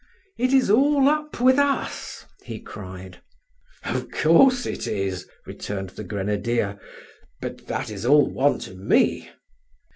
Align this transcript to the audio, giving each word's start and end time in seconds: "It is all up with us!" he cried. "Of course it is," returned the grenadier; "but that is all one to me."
"It 0.39 0.51
is 0.51 0.71
all 0.71 1.07
up 1.07 1.39
with 1.39 1.59
us!" 1.59 2.25
he 2.43 2.59
cried. 2.59 3.21
"Of 3.83 4.09
course 4.09 4.65
it 4.65 4.87
is," 4.87 5.29
returned 5.45 5.91
the 5.91 6.03
grenadier; 6.03 6.79
"but 7.39 7.67
that 7.67 7.91
is 7.91 8.03
all 8.03 8.25
one 8.27 8.57
to 8.61 8.73
me." 8.73 9.29